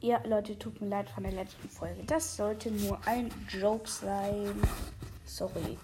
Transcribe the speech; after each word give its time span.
Ja, 0.00 0.20
Leute, 0.26 0.58
tut 0.58 0.80
mir 0.80 0.88
leid 0.88 1.08
von 1.08 1.22
der 1.22 1.32
letzten 1.32 1.68
Folge. 1.68 2.04
Das 2.04 2.36
sollte 2.36 2.70
nur 2.70 2.98
ein 3.06 3.30
Joke 3.48 3.88
sein. 3.88 4.54
Sorry. 5.24 5.78